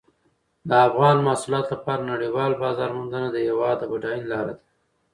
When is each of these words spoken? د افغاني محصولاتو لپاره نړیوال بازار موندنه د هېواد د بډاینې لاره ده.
د 0.67 0.69
افغاني 0.87 1.21
محصولاتو 1.27 1.69
لپاره 1.75 2.09
نړیوال 2.11 2.51
بازار 2.63 2.89
موندنه 2.97 3.27
د 3.31 3.37
هېواد 3.47 3.75
د 3.79 3.83
بډاینې 3.91 4.25
لاره 4.31 4.53
ده. 4.57 4.61